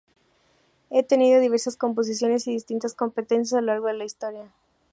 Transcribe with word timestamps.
Ha 0.89 1.03
tenido 1.03 1.39
diversas 1.39 1.77
composiciones 1.77 2.47
y 2.47 2.53
distintas 2.53 2.95
competencias 2.95 3.53
a 3.59 3.61
lo 3.61 3.67
largo 3.67 3.85
de 3.85 3.93
la 3.93 4.03
historia. 4.05 4.51